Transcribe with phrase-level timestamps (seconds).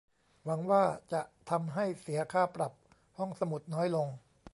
[0.43, 2.73] หวังว่าจะทำให้เสียค่าปรับ
[3.17, 4.07] ห้องสมุดน้อยลง!